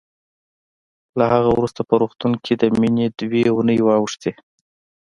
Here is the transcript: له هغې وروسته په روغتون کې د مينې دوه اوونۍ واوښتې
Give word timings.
له 1.17 1.25
هغې 1.33 1.51
وروسته 1.53 1.81
په 1.89 1.93
روغتون 2.01 2.33
کې 2.43 2.53
د 2.57 2.63
مينې 2.79 3.05
دوه 3.19 3.39
اوونۍ 3.51 3.79
واوښتې 3.81 4.31